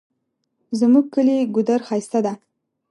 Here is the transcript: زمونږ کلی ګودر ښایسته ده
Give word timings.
زمونږ 0.79 1.05
کلی 1.13 1.37
ګودر 1.55 1.79
ښایسته 1.87 2.19
ده 2.25 2.33